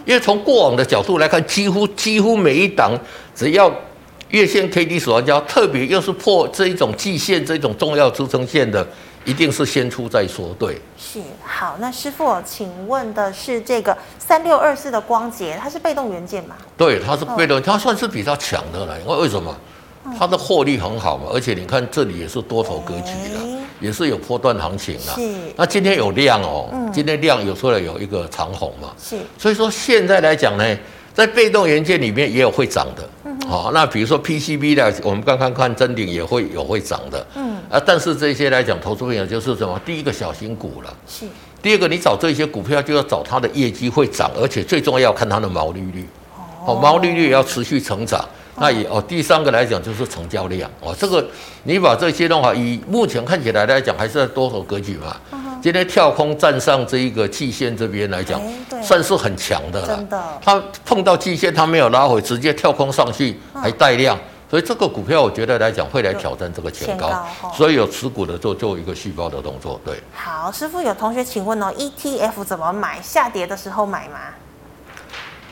[0.06, 2.92] 因为从过往的角度来看，几乎几乎每一档
[3.34, 3.74] 只要
[4.30, 8.88] 月线 K D 死亡交，特别又是破这一种季线这种重要支撑线的。
[9.26, 10.82] 一定是先出再说，对。
[10.98, 16.56] 是好，那师傅，请问的是这个三六二四的光頡，它是被动元件吗？
[16.78, 19.00] 对，它是被动，它算是比较强的了。
[19.00, 19.56] 因为为什么？
[20.20, 23.40] 它的获利很好嘛，而且你看这里也是多头格局的，
[23.80, 25.14] 也是有波段行情的。
[25.14, 25.22] 是。
[25.56, 28.90] 那今天有量哦，今天量有出来有一个长红嘛。
[29.02, 29.16] 是。
[29.38, 30.78] 所以说现在来讲呢，
[31.14, 33.10] 在被动元件里面也有会涨的。
[33.48, 37.26] 好，那比如说 PCB 的，我们刚刚看真顶也会有会涨的。
[37.74, 37.80] 嗯。
[37.80, 39.80] 啊，但是这些来讲，投资朋友就是什么？
[39.86, 40.94] 第一个小型股了。
[41.08, 41.26] 是。
[41.62, 46.08] 第二个，你找这些股票就要找它的业绩会涨，而且最重要要看它的毛利率。
[46.66, 46.76] 哦。
[46.76, 48.24] 毛利率也要持续成长。
[48.60, 50.70] 那也哦，第三个来讲就是成交量。
[50.80, 51.26] 哦，这个
[51.64, 55.16] 你把这些的话，以目前看起来来讲，还是在多头格局嘛。
[55.60, 58.40] 今天跳空站上这一个季线这边来讲，
[58.84, 59.88] 算是很强的了。
[59.88, 64.16] 真的，它碰到季线，它没有拉回，直接跳空上去，还带量，
[64.54, 67.26] 所以这个股票我觉得来讲会来挑战这个前高，
[67.58, 69.82] 所以有持股的做做一个续抱的动作。
[69.84, 73.02] 对，好，师傅有同学请问哦，ETF 怎么买？
[73.02, 74.20] 下跌的时候买吗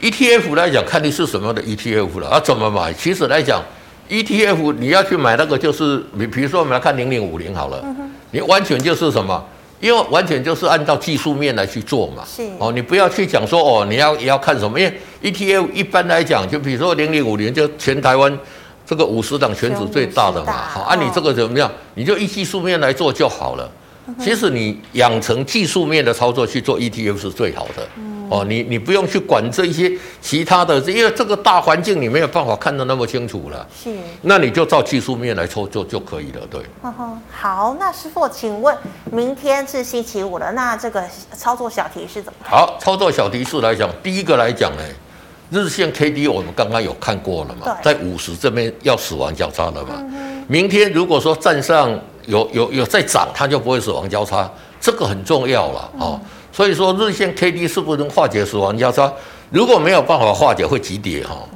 [0.03, 2.39] ？ETF 来讲，看你是什么样的 ETF 了啊？
[2.39, 2.93] 怎么买？
[2.93, 3.63] 其实来讲
[4.07, 7.83] ，ETF 你要去买那个就是，你比如说我们来看零零五零好了，
[8.29, 9.43] 你完全就是什么？
[9.79, 14.79] 因为完全就是按照技术面来去做嘛，是哦，你不要去讲说哦，你要要看什么？
[14.79, 18.31] 因为 ETF 一般来讲，就比如说零零五零，就全台湾
[18.91, 23.71] 这个五十档权值最大的嘛，好，按你这个怎么样，你就依技术面来做就好了。
[24.19, 27.87] 其实你养成技术面的操作去做 ETF 是最好的。
[28.29, 29.89] 哦，你你不用去管这些
[30.19, 33.65] 其他的，因为这个大环境你没有办法看得那么清楚了。
[33.81, 36.41] 是，那你就照技术面来操作就可以了。
[36.49, 36.61] 对。
[37.31, 38.75] 好，那师傅，请问
[39.09, 41.01] 明天是星期五了，那这个
[41.33, 42.39] 操作小提示怎么？
[42.43, 44.83] 好，操作小提示来讲，第一个来讲呢，
[45.51, 49.89] 日线 K D 我们刚刚有看过了嘛，在五十这边要死亡交叉了嘛。
[49.99, 51.91] 嗯、明天如果说站上
[52.25, 54.49] 有有有再涨，它就不会死亡交叉，
[54.79, 56.19] 这个很重要了哦。
[56.23, 59.09] 嗯所以说，日线 K D 是不是能化解死亡交叉？
[59.51, 61.47] 如果没有办法化解，会急跌哈，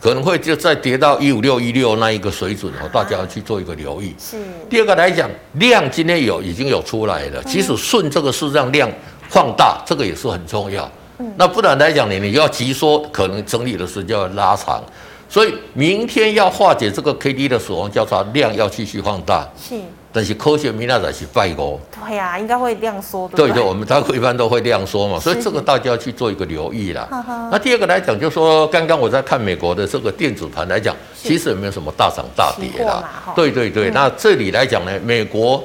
[0.00, 4.14] 可能会就再跌到一五六一六那一个水准哦，大家要去做一个留意。
[4.18, 4.38] 是。
[4.70, 8.90] 第二个来讲，量今天有已经有出来了，即使顺这个是让量
[9.28, 10.90] 放大，这个也是很重要。
[11.36, 14.82] 那不然来讲呢，你要急缩，可能整理的时间要拉长。
[15.28, 19.48] 所以明天要化解这个 K D 的死亡交叉，量要继续放大。
[19.56, 19.76] 是。
[20.12, 21.78] 但是科学明那才是拜哦。
[22.04, 23.36] 对呀、啊，应该会量缩的。
[23.36, 27.08] 对对，我们大概一般都会量缩嘛，所以这个大家要去做一个留意啦。
[27.52, 33.32] 那第二个来讲，就是说刚刚我在看美国的这个电子盘来讲，其实也没有什么大涨大跌啦。
[33.36, 35.62] 对对对，那这里来讲呢，美国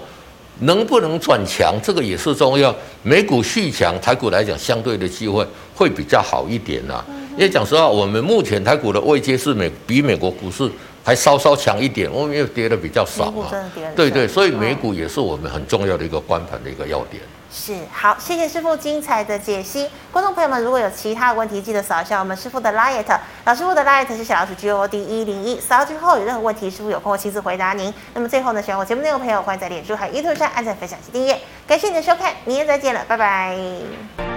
[0.60, 2.76] 能不能转强，这个也是重要。
[3.04, 7.04] 美股续强，台股来讲相对的机会会比较好一点啦。
[7.32, 10.70] 因为讲实话，我们目前台股的位阶是美比美国股市。
[11.08, 13.54] 还稍稍强一点，我们又跌的比较少啊。
[13.96, 17.22] 对对，所以美股也是我们很重要的一个观盘的一个要点。
[17.58, 19.90] 是，好，谢谢师傅精彩的解析。
[20.12, 27.94] 观众朋友们，如果有其他的问题，记得扫一下我们师傅的 liet，老师傅的 liet 是小老鼠 G O D 一零一，扫之后有任何问题，师傅有空会亲自回答您。
[28.14, 31.40] 那么最后呢，喜欢我节目内容的朋友，欢迎在脸书和 YouTube 上按赞、分享及订阅。
[31.66, 34.35] 感谢你的收看，明天再见了，拜拜。